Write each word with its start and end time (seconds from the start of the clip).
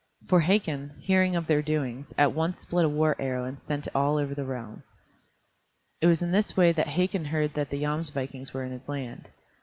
For 0.27 0.39
Hakon, 0.39 0.95
hearing 0.99 1.35
of 1.35 1.45
their 1.45 1.61
doings, 1.61 2.11
at 2.17 2.33
once 2.33 2.61
split 2.61 2.85
a 2.85 2.89
war 2.89 3.15
arrow 3.19 3.45
and 3.45 3.61
sent 3.63 3.85
it 3.85 3.95
all 3.95 4.17
over 4.17 4.33
the 4.33 4.43
realm. 4.45 4.81
It 6.01 6.07
was 6.07 6.23
in 6.23 6.31
this 6.31 6.57
way 6.57 6.71
that 6.71 6.87
Hakon 6.87 7.25
heard 7.25 7.53
that 7.53 7.69
the 7.69 7.83
Jomsvikings 7.83 8.51
were 8.51 8.63
in 8.63 8.71
his 8.71 8.89
land. 8.89 9.29